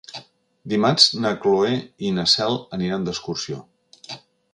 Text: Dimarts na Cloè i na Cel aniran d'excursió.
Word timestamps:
Dimarts 0.71 1.03
na 1.25 1.33
Cloè 1.43 1.75
i 2.07 2.13
na 2.15 2.25
Cel 2.31 2.57
aniran 2.79 3.05
d'excursió. 3.09 3.59